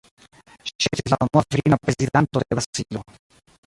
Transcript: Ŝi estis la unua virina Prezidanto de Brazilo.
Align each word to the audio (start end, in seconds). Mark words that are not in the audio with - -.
Ŝi 0.69 0.73
estis 0.97 1.15
la 1.15 1.21
unua 1.27 1.45
virina 1.51 1.81
Prezidanto 1.85 2.47
de 2.49 2.53
Brazilo. 2.61 3.09